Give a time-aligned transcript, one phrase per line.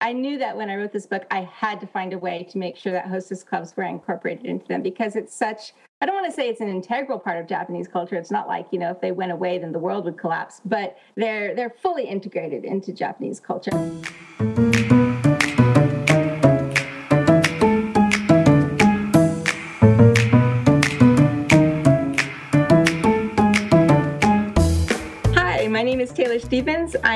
[0.00, 2.58] I knew that when I wrote this book, I had to find a way to
[2.58, 6.26] make sure that hostess clubs were incorporated into them because it's such, I don't want
[6.26, 8.14] to say it's an integral part of Japanese culture.
[8.14, 10.96] It's not like, you know, if they went away, then the world would collapse, but
[11.16, 13.72] they're, they're fully integrated into Japanese culture.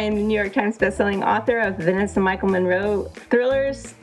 [0.02, 3.94] Am the New York Times bestselling author of Vanessa Michael Munroe thrillers,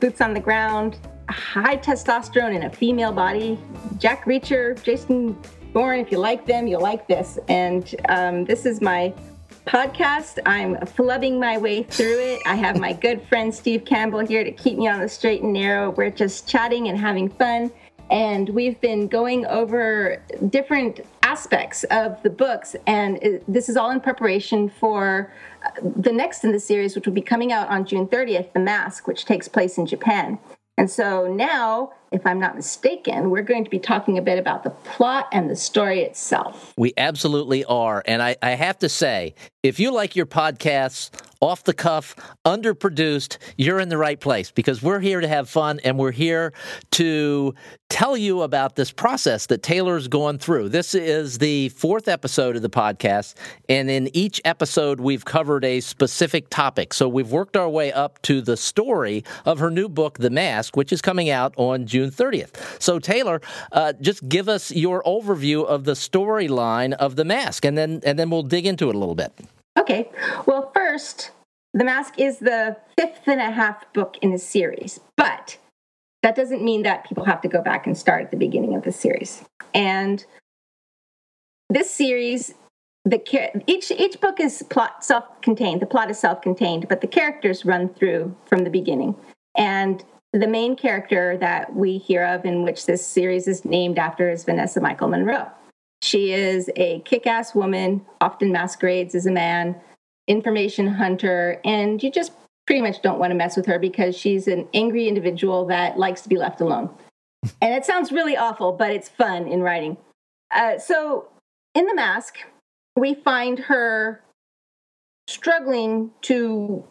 [0.00, 0.96] Boots on the Ground,
[1.28, 3.58] High Testosterone in a Female Body,
[3.98, 5.38] Jack Reacher, Jason
[5.74, 6.00] Bourne.
[6.00, 7.38] If you like them, you'll like this.
[7.50, 9.12] And um, this is my
[9.66, 10.38] podcast.
[10.46, 12.40] I'm flubbing my way through it.
[12.46, 15.52] I have my good friend Steve Campbell here to keep me on the straight and
[15.52, 15.90] narrow.
[15.90, 17.70] We're just chatting and having fun
[18.12, 23.90] and we've been going over different aspects of the books and it, this is all
[23.90, 25.32] in preparation for
[25.64, 28.60] uh, the next in the series which will be coming out on june 30th the
[28.60, 30.38] mask which takes place in japan
[30.78, 34.64] and so now, if I'm not mistaken, we're going to be talking a bit about
[34.64, 36.72] the plot and the story itself.
[36.78, 38.02] We absolutely are.
[38.06, 41.10] And I, I have to say, if you like your podcasts
[41.42, 42.14] off the cuff,
[42.46, 46.52] underproduced, you're in the right place because we're here to have fun and we're here
[46.92, 47.52] to
[47.90, 50.68] tell you about this process that Taylor's going through.
[50.68, 53.34] This is the fourth episode of the podcast,
[53.68, 56.94] and in each episode, we've covered a specific topic.
[56.94, 60.76] So we've worked our way up to the story of her new book, The Mask,
[60.76, 62.80] which is coming out on June 30th.
[62.80, 63.40] So, Taylor,
[63.72, 68.16] uh, just give us your overview of the storyline of The Mask, and then and
[68.16, 69.32] then we'll dig into it a little bit.
[69.78, 70.10] Okay.
[70.46, 71.30] Well, first,
[71.74, 75.58] The Mask is the fifth and a half book in the series, but
[76.22, 78.82] that doesn't mean that people have to go back and start at the beginning of
[78.82, 79.42] the series.
[79.74, 80.24] And
[81.70, 82.54] this series,
[83.04, 83.20] the
[83.66, 85.80] each each book is plot self-contained.
[85.80, 89.16] The plot is self-contained, but the characters run through from the beginning.
[89.56, 94.30] And the main character that we hear of, in which this series is named after,
[94.30, 95.50] is Vanessa Michael Munroe.
[96.02, 99.76] She is a kick ass woman, often masquerades as a man,
[100.26, 102.32] information hunter, and you just
[102.66, 106.22] pretty much don't want to mess with her because she's an angry individual that likes
[106.22, 106.90] to be left alone.
[107.60, 109.96] and it sounds really awful, but it's fun in writing.
[110.50, 111.28] Uh, so
[111.74, 112.36] in The Mask,
[112.96, 114.22] we find her
[115.28, 116.84] struggling to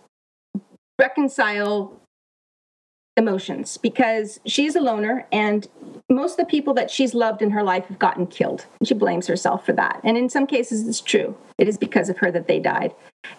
[0.97, 1.99] reconcile
[3.17, 5.67] emotions because she's a loner and
[6.11, 8.65] most of the people that she's loved in her life have gotten killed.
[8.83, 10.01] She blames herself for that.
[10.03, 11.35] And in some cases, it's true.
[11.57, 12.93] It is because of her that they died.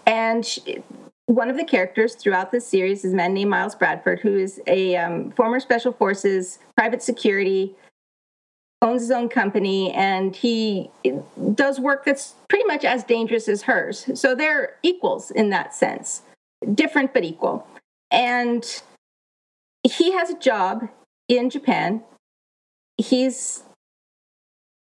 [0.07, 0.83] And she,
[1.27, 4.61] one of the characters throughout this series is a man named Miles Bradford, who is
[4.67, 7.75] a um, former Special Forces private security,
[8.81, 10.91] owns his own company, and he
[11.55, 14.11] does work that's pretty much as dangerous as hers.
[14.19, 16.23] So they're equals in that sense,
[16.75, 17.67] different but equal.
[18.11, 18.65] And
[19.85, 20.89] he has a job
[21.29, 22.03] in Japan.
[23.03, 23.65] He's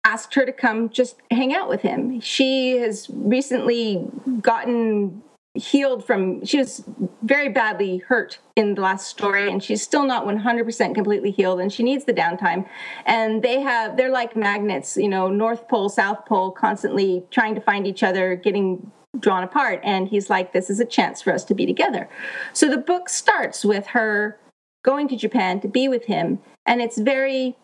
[0.05, 2.19] asked her to come just hang out with him.
[2.21, 4.07] She has recently
[4.41, 5.23] gotten
[5.55, 6.83] healed from she was
[7.23, 11.73] very badly hurt in the last story and she's still not 100% completely healed and
[11.73, 12.69] she needs the downtime
[13.05, 17.61] and they have they're like magnets you know north pole south pole constantly trying to
[17.61, 21.43] find each other getting drawn apart and he's like this is a chance for us
[21.43, 22.07] to be together
[22.53, 24.39] so the book starts with her
[24.83, 26.39] going to Japan to be with him.
[26.65, 27.57] And it's very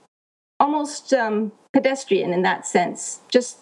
[0.59, 3.59] almost um, pedestrian in that sense, just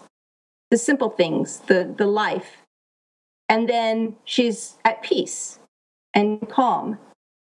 [0.71, 2.57] the simple things, the, the life.
[3.49, 5.59] And then she's at peace
[6.13, 6.97] and calm.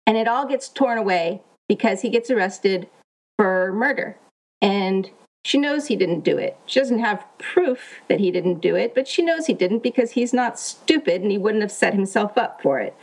[0.07, 2.89] And it all gets torn away because he gets arrested
[3.37, 4.17] for murder.
[4.61, 5.09] And
[5.45, 6.57] she knows he didn't do it.
[6.65, 10.11] She doesn't have proof that he didn't do it, but she knows he didn't because
[10.11, 12.95] he's not stupid and he wouldn't have set himself up for it.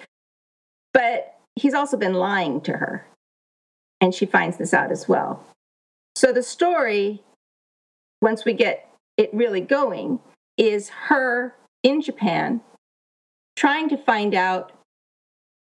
[0.93, 3.07] But he's also been lying to her.
[4.01, 5.43] And she finds this out as well.
[6.17, 7.23] So the story,
[8.23, 8.89] once we get
[9.19, 10.19] it really going,
[10.57, 12.63] is her in Japan
[13.55, 14.73] trying to find out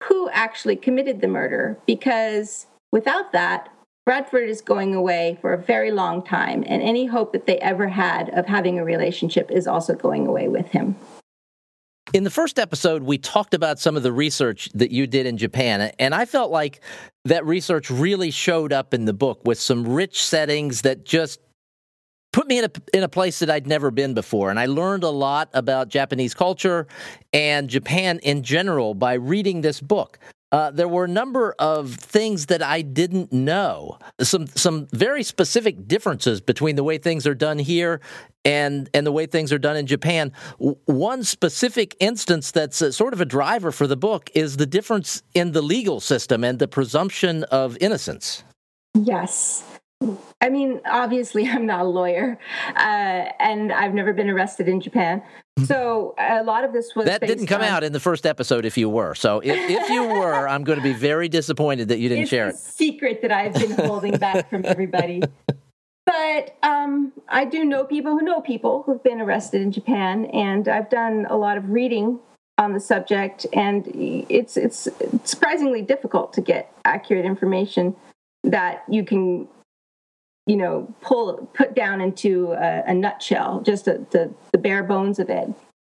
[0.03, 3.69] who actually committed the murder because without that,
[4.06, 7.88] Bradford is going away for a very long time, and any hope that they ever
[7.88, 10.97] had of having a relationship is also going away with him.
[12.13, 15.38] In the first episode, we talked about some of the research that you did in
[15.38, 16.81] Japan, and I felt like
[17.24, 21.40] that research really showed up in the book with some rich settings that just
[22.34, 25.04] put me in a in a place that I'd never been before and I learned
[25.04, 26.88] a lot about Japanese culture
[27.34, 30.18] and Japan in general by reading this book.
[30.51, 33.98] Uh, there were a number of things that I didn't know.
[34.19, 38.01] Some some very specific differences between the way things are done here
[38.44, 40.33] and and the way things are done in Japan.
[40.59, 44.65] W- one specific instance that's a, sort of a driver for the book is the
[44.65, 48.44] difference in the legal system and the presumption of innocence.
[48.94, 49.63] Yes.
[50.42, 52.38] I mean, obviously, I'm not a lawyer,
[52.75, 55.21] uh, and I've never been arrested in Japan.
[55.65, 58.65] So a lot of this was that didn't come on, out in the first episode.
[58.65, 62.00] If you were, so if, if you were, I'm going to be very disappointed that
[62.00, 62.56] you didn't share it.
[62.56, 65.21] Secret that I've been holding back from everybody.
[66.06, 70.68] But um, I do know people who know people who've been arrested in Japan, and
[70.68, 72.19] I've done a lot of reading
[72.57, 73.86] on the subject, and
[74.30, 74.88] it's it's
[75.25, 77.95] surprisingly difficult to get accurate information
[78.44, 79.47] that you can
[80.51, 85.18] you know pull put down into a, a nutshell just a, the, the bare bones
[85.18, 85.48] of it.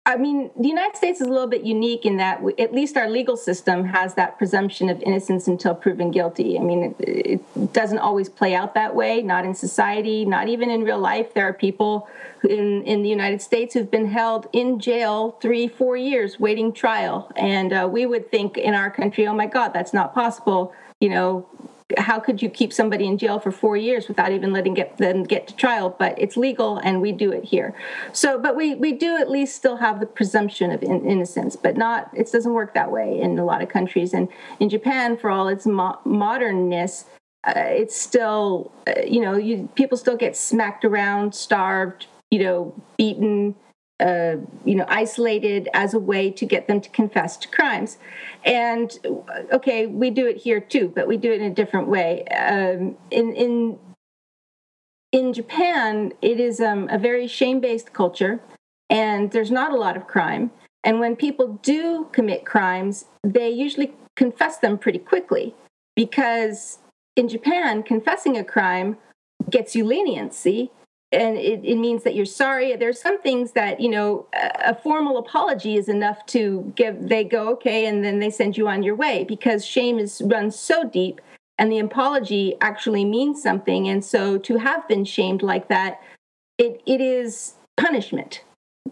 [0.06, 2.96] I mean the united states is a little bit unique in that we, at least
[2.96, 6.58] our legal system has that presumption of innocence until proven guilty.
[6.58, 10.70] I mean it, it doesn't always play out that way not in society not even
[10.70, 11.34] in real life.
[11.34, 12.08] There are people
[12.42, 17.30] in, in the united states who've been held in jail three four years waiting trial.
[17.36, 21.10] And uh, we would think in our country oh my god that's not possible you
[21.10, 21.46] know
[21.96, 25.24] how could you keep somebody in jail for four years without even letting get, them
[25.24, 25.94] get to trial?
[25.98, 27.74] But it's legal, and we do it here.
[28.12, 31.76] So, but we we do at least still have the presumption of in, innocence, but
[31.76, 32.10] not.
[32.14, 34.28] It doesn't work that way in a lot of countries, and
[34.60, 37.06] in Japan, for all its mo- modernness.
[37.44, 42.74] Uh, it's still, uh, you know, you, people still get smacked around, starved, you know,
[42.96, 43.54] beaten,
[43.98, 47.98] uh, you know, isolated as a way to get them to confess to crimes.
[48.44, 48.92] And
[49.52, 52.24] okay, we do it here too, but we do it in a different way.
[52.26, 53.78] Um, in in
[55.12, 58.40] in Japan, it is um, a very shame-based culture,
[58.90, 60.50] and there's not a lot of crime.
[60.84, 65.54] And when people do commit crimes, they usually confess them pretty quickly
[65.94, 66.78] because
[67.16, 68.98] in Japan, confessing a crime
[69.50, 70.70] gets you leniency
[71.12, 72.74] and it, it, means that you're sorry.
[72.74, 77.08] There's some things that you know a, formal apology is enough to give.
[77.08, 80.58] They go okay, and then they send you on your way because shame is runs
[80.58, 81.20] so deep,
[81.58, 83.88] and the apology actually means something.
[83.88, 86.00] And so to have been shamed like that,
[86.58, 88.42] it it is punishment.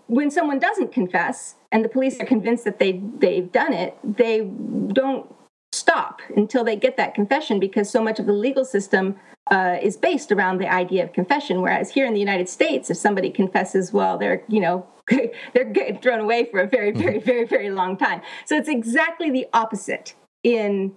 [0.07, 4.49] When someone doesn't confess, and the police are convinced that they they've done it, they
[4.93, 5.27] don't
[5.73, 9.17] stop until they get that confession because so much of the legal system
[9.51, 11.61] uh, is based around the idea of confession.
[11.61, 15.99] Whereas here in the United States, if somebody confesses, well, they're you know they're getting
[15.99, 17.03] thrown away for a very mm-hmm.
[17.03, 18.23] very very very long time.
[18.47, 20.95] So it's exactly the opposite in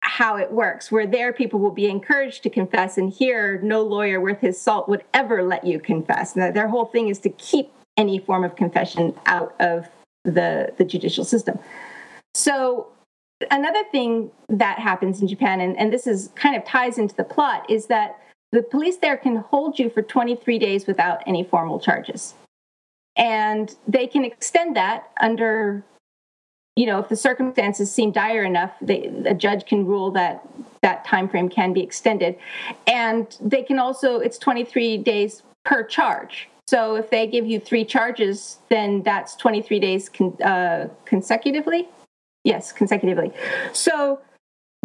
[0.00, 0.90] how it works.
[0.90, 4.88] Where there, people will be encouraged to confess, and here, no lawyer worth his salt
[4.88, 6.36] would ever let you confess.
[6.36, 9.88] And their whole thing is to keep any form of confession out of
[10.24, 11.58] the the judicial system.
[12.34, 12.88] So
[13.50, 17.24] another thing that happens in Japan, and, and this is kind of ties into the
[17.24, 18.18] plot, is that
[18.52, 22.34] the police there can hold you for 23 days without any formal charges.
[23.16, 25.82] And they can extend that under,
[26.76, 30.46] you know, if the circumstances seem dire enough, they, a judge can rule that
[30.82, 32.36] that time frame can be extended.
[32.86, 36.48] And they can also, it's 23 days per charge.
[36.66, 41.88] So if they give you three charges, then that's 23 days con- uh, consecutively.
[42.46, 43.32] Yes, consecutively.
[43.72, 44.20] So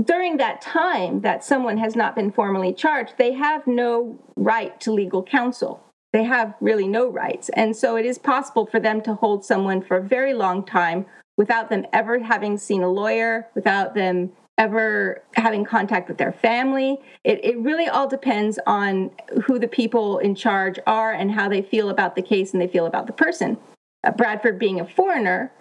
[0.04, 4.92] during that time that someone has not been formally charged, they have no right to
[4.92, 5.84] legal counsel.
[6.12, 7.50] They have really no rights.
[7.50, 11.06] And so it is possible for them to hold someone for a very long time
[11.38, 16.98] without them ever having seen a lawyer, without them ever having contact with their family.
[17.24, 19.12] It, it really all depends on
[19.46, 22.68] who the people in charge are and how they feel about the case and they
[22.68, 23.56] feel about the person.
[24.04, 25.52] Uh, Bradford, being a foreigner,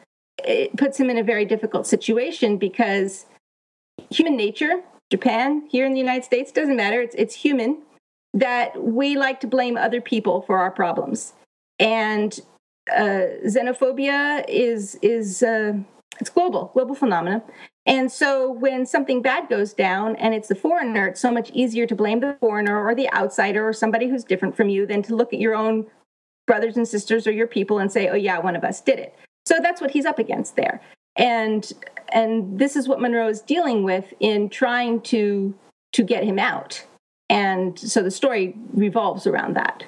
[0.44, 3.26] it puts him in a very difficult situation because
[4.11, 7.00] human nature, Japan, here in the United States, doesn't matter.
[7.00, 7.82] It's, it's human
[8.35, 11.35] that we like to blame other people for our problems.
[11.78, 12.38] And
[12.94, 15.75] uh, xenophobia is, is uh,
[16.20, 17.42] it's global, global phenomena.
[17.87, 21.87] And so when something bad goes down and it's the foreigner, it's so much easier
[21.87, 25.16] to blame the foreigner or the outsider or somebody who's different from you than to
[25.16, 25.87] look at your own
[26.47, 29.14] brothers and sisters or your people and say, oh, yeah, one of us did it.
[29.50, 30.80] So that's what he's up against there.
[31.16, 31.73] And
[32.12, 35.52] and this is what Munroe is dealing with in trying to
[35.92, 36.85] to get him out.
[37.28, 39.83] And so the story revolves around that.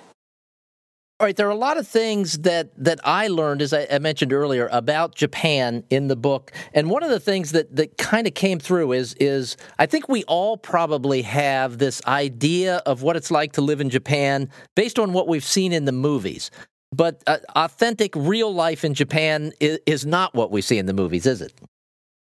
[1.20, 4.00] All right, there are a lot of things that that I learned, as I, I,
[4.00, 8.26] mentioned earlier, about Japan in the book, and one of the things that that kind
[8.26, 13.14] of came through is is I think we all probably have this idea of what
[13.14, 16.50] it's like to live in Japan based on what we've seen in the movies.
[16.92, 20.92] But uh, authentic, real life in Japan is, is not what we see in the
[20.92, 21.52] movies, is it?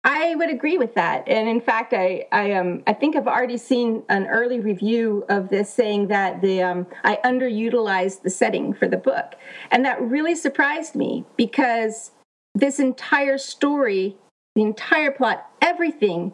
[0.02, 3.58] I would agree with that, and in fact, I I um I think I've already
[3.58, 8.88] seen an early review of this saying that the um I underutilized the setting for
[8.88, 9.34] the book,
[9.70, 12.12] and that really surprised me because
[12.54, 14.16] this entire story,
[14.54, 16.32] the entire plot, everything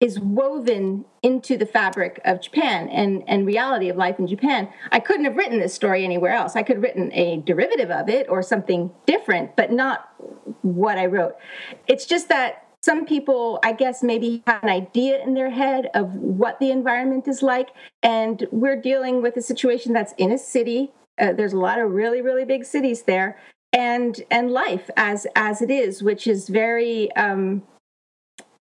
[0.00, 4.68] is woven into the fabric of Japan and, and reality of life in Japan.
[4.92, 6.54] I couldn't have written this story anywhere else.
[6.54, 10.10] I could have written a derivative of it or something different, but not
[10.60, 11.36] what I wrote.
[11.86, 16.14] It's just that some people, I guess, maybe have an idea in their head of
[16.14, 17.70] what the environment is like.
[18.02, 20.92] And we're dealing with a situation that's in a city.
[21.18, 23.40] Uh, there's a lot of really, really big cities there.
[23.72, 27.62] And, and life as as it is, which is very um,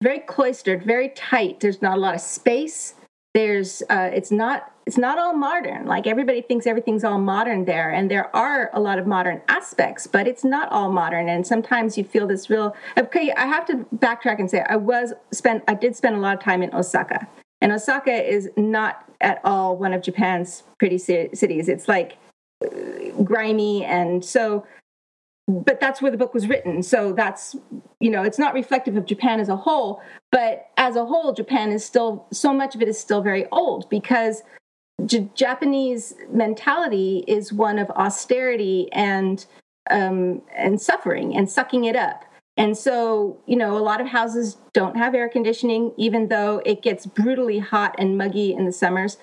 [0.04, 1.60] very cloistered, very tight.
[1.60, 2.94] There's not a lot of space.
[3.32, 5.86] There's uh, it's not it's not all modern.
[5.86, 10.06] Like everybody thinks everything's all modern there, and there are a lot of modern aspects,
[10.06, 11.28] but it's not all modern.
[11.28, 12.76] And sometimes you feel this real.
[12.98, 15.64] Okay, I have to backtrack and say I was spent.
[15.66, 17.26] I did spend a lot of time in Osaka,
[17.62, 21.68] and Osaka is not at all one of Japan's pretty cities.
[21.68, 22.18] It's like
[23.24, 24.66] grimy, and so
[25.46, 26.82] but that's where the book was written.
[26.82, 27.56] So that's
[28.04, 31.72] you know it's not reflective of japan as a whole but as a whole japan
[31.72, 34.42] is still so much of it is still very old because
[35.06, 39.44] J- japanese mentality is one of austerity and
[39.90, 42.24] um, and suffering and sucking it up.
[42.56, 46.82] And so you know a lot of houses don't have air conditioning even though it
[46.82, 49.16] gets brutally hot and muggy in the summers.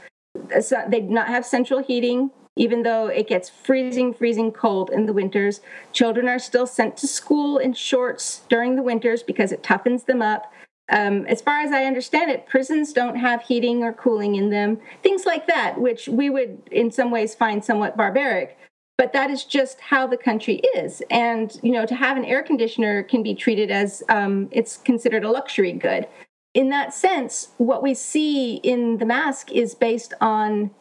[0.61, 5.05] So they do not have central heating even though it gets freezing, freezing cold in
[5.05, 5.61] the winters.
[5.93, 10.21] Children are still sent to school in shorts during the winters because it toughens them
[10.21, 10.51] up.
[10.89, 14.77] Um, as far as I understand it, prisons don't have heating or cooling in them,
[15.01, 18.57] things like that, which we would in some ways find somewhat barbaric.
[18.97, 21.01] But that is just how the country is.
[21.09, 25.23] And, you know, to have an air conditioner can be treated as um, it's considered
[25.23, 26.07] a luxury good.
[26.53, 30.71] In that sense, what we see in The Mask is based on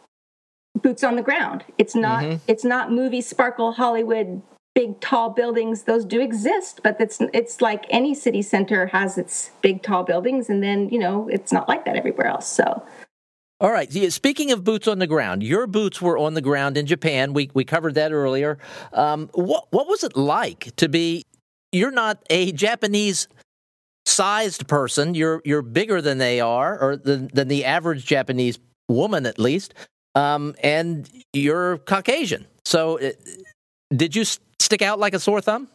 [0.81, 1.65] boots on the ground.
[1.79, 2.37] It's not mm-hmm.
[2.47, 4.43] it's not movie sparkle Hollywood
[4.75, 5.83] big tall buildings.
[5.85, 10.49] Those do exist, but it's it's like any city center has its big tall buildings,
[10.49, 12.49] and then you know it's not like that everywhere else.
[12.49, 12.85] So.
[13.62, 13.93] All right.
[14.11, 17.35] Speaking of boots on the ground, your boots were on the ground in Japan.
[17.35, 18.57] We we covered that earlier.
[18.95, 21.27] Um, what what was it like to be?
[21.71, 23.29] You're not a Japanese
[24.07, 25.15] sized person.
[25.15, 28.59] You're you're bigger than they are, or than, than the average Japanese
[28.89, 29.75] woman, at least
[30.14, 32.47] um, and you're Caucasian.
[32.64, 33.11] So, uh,
[33.95, 35.69] did you stick out like a sore thumb?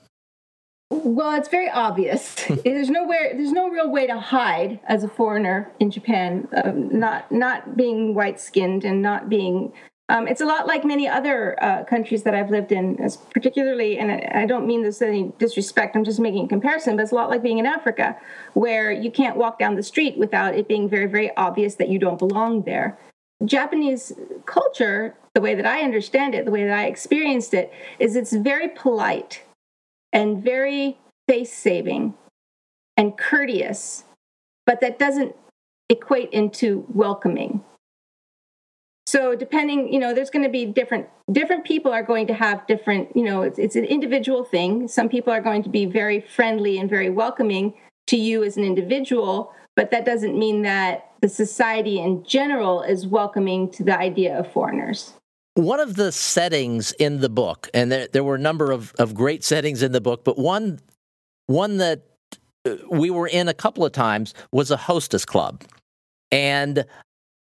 [0.92, 2.36] Well, it's very obvious.
[2.64, 7.32] there's nowhere, there's no real way to hide as a foreigner in Japan, um, not
[7.32, 9.74] not being white skinned and not being.
[10.08, 13.98] Um, it's a lot like many other uh, countries that I've lived in, as particularly,
[13.98, 15.96] and I don't mean this any disrespect.
[15.96, 18.16] I'm just making a comparison, but it's a lot like being in Africa,
[18.54, 21.98] where you can't walk down the street without it being very, very obvious that you
[21.98, 23.00] don't belong there.
[23.44, 24.14] Japanese
[24.46, 28.34] culture, the way that I understand it, the way that I experienced it, is it's
[28.34, 29.44] very polite
[30.14, 32.14] and very face saving
[32.96, 34.06] and courteous,
[34.66, 35.36] but that doesn't
[35.90, 37.64] equate into welcoming.
[39.08, 42.66] So depending, you know, there's going to be different different people are going to have
[42.68, 44.88] different, you know, it's, it's an individual thing.
[44.88, 47.74] Some people are going to be very friendly and very welcoming
[48.08, 53.06] to you as an individual, but that doesn't mean that the society in general is
[53.08, 55.14] welcoming to the idea of foreigners.
[55.56, 59.14] One of the settings in the book, and there, there were a number of, of
[59.14, 60.80] great settings in the book, but one
[61.48, 62.02] one that
[62.66, 65.64] uh, we were in a couple of times was a hostess club.
[66.32, 66.86] And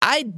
[0.02, 0.32] I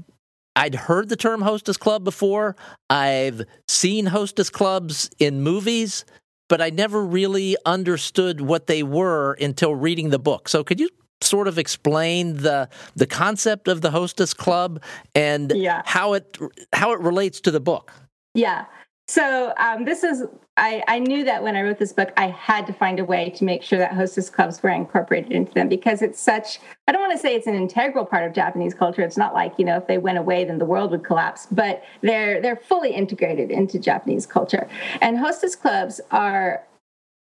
[0.54, 2.56] I'd heard the term hostess club before.
[2.90, 6.04] I've seen hostess clubs in movies,
[6.49, 10.49] but I never really understood what they were until reading the book.
[10.49, 10.88] So could you
[11.20, 14.82] sort of explain the the concept of the hostess club
[15.14, 15.82] and yeah.
[15.84, 16.38] how it
[16.72, 17.92] how it relates to the book?
[18.34, 18.66] Yeah.
[19.08, 20.25] So um, this is
[20.58, 23.30] I, I knew that when i wrote this book i had to find a way
[23.30, 27.00] to make sure that hostess clubs were incorporated into them because it's such i don't
[27.00, 29.02] want to say it's an integral part of japanese culture.
[29.02, 31.84] It's not like you know if they went away then the world would collapse but
[32.02, 34.68] they're they're fully integrated into japanese culture.
[35.00, 36.64] And hostess clubs are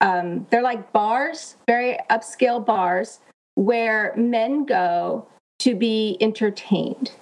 [0.00, 3.18] um, they're like bars very upscale bars
[3.54, 5.26] where men go
[5.61, 7.12] to be entertained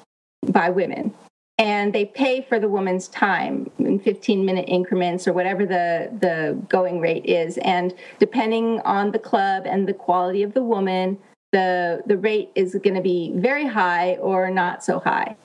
[0.49, 1.15] by women.
[1.59, 6.59] And they pay for the woman's time in 15 minute increments or whatever the, the
[6.69, 7.59] going rate is.
[7.59, 11.19] And depending on the club and the quality of the woman
[11.53, 15.37] the, the rate is going to be very high or not so high.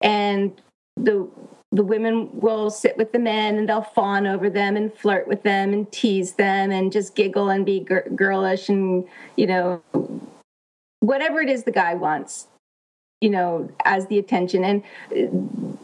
[0.00, 0.60] And
[0.96, 1.28] the
[1.74, 5.42] the women will sit with the men and they'll fawn over them and flirt with
[5.42, 9.04] them and tease them and just giggle and be gir- girlish and
[9.36, 9.82] you know
[11.00, 12.46] whatever it is the guy wants
[13.20, 14.82] you know as the attention and
[15.16, 15.76] uh,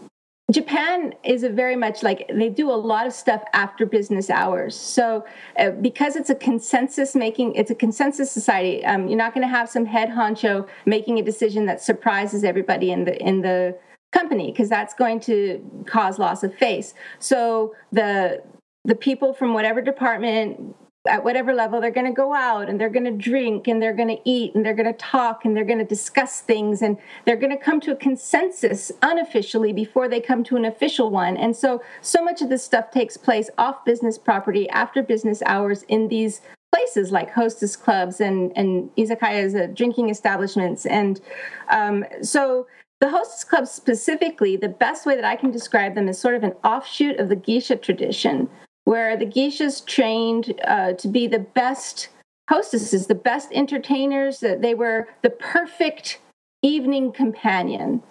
[0.50, 4.74] Japan is a very much like they do a lot of stuff after business hours.
[4.74, 5.24] So
[5.56, 8.84] uh, because it's a consensus making, it's a consensus society.
[8.84, 12.90] Um, you're not going to have some head honcho making a decision that surprises everybody
[12.90, 13.76] in the in the
[14.12, 16.94] company because that's going to cause loss of face.
[17.18, 18.42] So the
[18.84, 20.74] the people from whatever department
[21.08, 23.94] at whatever level they're going to go out and they're going to drink and they're
[23.94, 26.98] going to eat and they're going to talk and they're going to discuss things and
[27.24, 31.38] they're going to come to a consensus unofficially before they come to an official one
[31.38, 35.84] and so so much of this stuff takes place off business property after business hours
[35.84, 41.22] in these places like hostess clubs and and izakayas uh, drinking establishments and
[41.70, 42.66] um, so
[43.00, 46.42] the hostess clubs specifically the best way that i can describe them is sort of
[46.42, 48.48] an offshoot of the geisha tradition
[48.84, 52.08] where the geishas trained uh, to be the best
[52.50, 56.18] hostesses, the best entertainers, that they were the perfect
[56.62, 58.02] evening companion.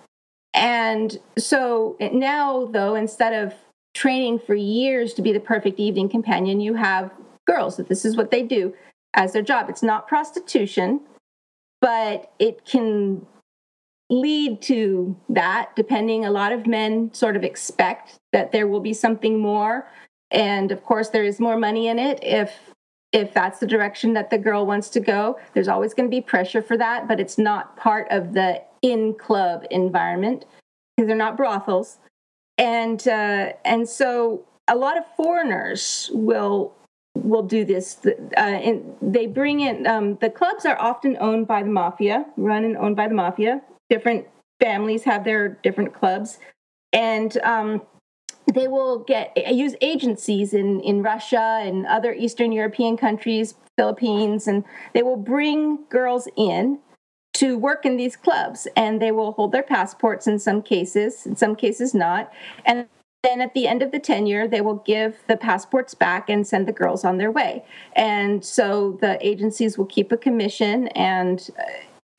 [0.53, 3.53] And so now, though, instead of
[3.93, 7.11] training for years to be the perfect evening companion, you have
[7.45, 8.73] girls that this is what they do
[9.15, 9.69] as their job.
[9.69, 11.01] It's not prostitution,
[11.81, 13.25] but it can
[14.09, 18.93] lead to that depending a lot of men sort of expect that there will be
[18.93, 19.87] something more.
[20.31, 22.53] And of course there is more money in it if
[23.11, 25.39] if that's the direction that the girl wants to go.
[25.53, 29.13] There's always going to be pressure for that but it's not part of the in
[29.15, 30.45] club environment
[30.95, 31.99] because they're not brothels.
[32.57, 36.73] And uh, and so a lot of foreigners will
[37.15, 37.99] will do this.
[38.05, 42.63] Uh, and they bring in um, the clubs are often owned by the mafia run
[42.63, 44.27] and owned by the mafia different
[44.59, 46.39] families have their different clubs
[46.93, 47.81] and um,
[48.53, 54.63] they will get use agencies in in Russia and other Eastern European countries, Philippines, and
[54.93, 56.79] they will bring girls in
[57.33, 61.35] to work in these clubs, and they will hold their passports in some cases, in
[61.35, 62.31] some cases not,
[62.65, 62.87] and
[63.23, 66.67] then at the end of the tenure, they will give the passports back and send
[66.67, 67.65] the girls on their way.
[67.93, 71.63] And so the agencies will keep a commission and uh,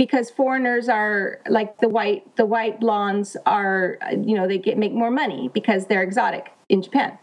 [0.00, 4.94] because foreigners are like the white the white blondes are you know they get make
[4.94, 7.18] more money because they're exotic in Japan.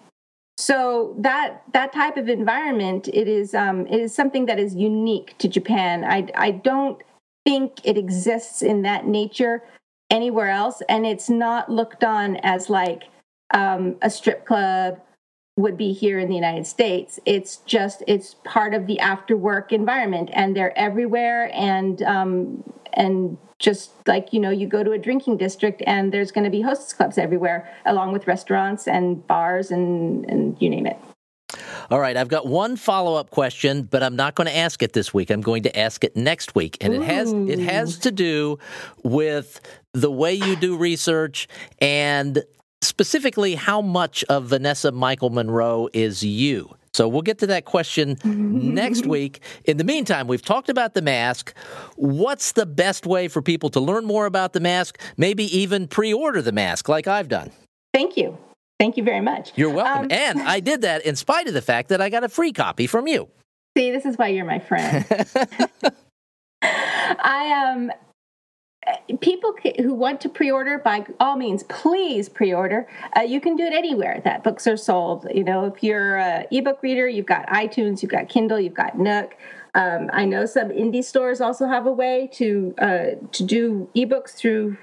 [0.58, 5.36] So that that type of environment it is um, it is something that is unique
[5.40, 6.04] to Japan.
[6.04, 7.02] I I don't
[7.48, 9.64] think it exists in that nature
[10.12, 13.06] anywhere else, and it's not looked on as like
[13.56, 15.00] um, a strip club
[15.58, 17.20] would be here in the United States.
[17.26, 21.52] It's just it's part of the after work environment, and they're everywhere.
[21.54, 26.32] And um, and just like you know, you go to a drinking district, and there's
[26.32, 30.86] going to be hostess clubs everywhere, along with restaurants and bars and and you name
[30.86, 30.98] it.
[31.90, 35.14] All right, I've got one follow-up question, but I'm not going to ask it this
[35.14, 35.30] week.
[35.30, 37.02] I'm going to ask it next week, and Ooh.
[37.02, 38.60] it has it has to do
[39.04, 39.62] with
[39.94, 41.48] the way you do research
[41.80, 42.44] and
[42.98, 46.76] specifically how much of Vanessa Michael Munroe is you?
[46.96, 49.42] So we'll get to that question next week.
[49.66, 51.54] In the meantime, we've talked about the mask.
[51.96, 55.00] What's the best way for people to learn more about the mask?
[55.16, 57.52] Maybe even pre order the mask like I've done.
[57.94, 58.36] Thank you.
[58.80, 59.52] Thank you very much.
[59.56, 60.06] You're welcome.
[60.06, 62.52] Um, and I did that in spite of the fact that I got a free
[62.52, 63.30] copy from you.
[63.78, 65.06] See, this is why you're my friend.
[66.64, 67.92] I um
[69.22, 72.88] people who want to pre-order by all means please pre-order.
[73.16, 75.28] Uh, you can do it anywhere that books are sold.
[75.34, 78.98] You know if you're an ebook reader you've got itunes you've got kindle you've got
[78.98, 79.36] nook.
[79.76, 84.32] Um, i know some indie stores also have a way to uh, to do ebooks
[84.32, 84.78] through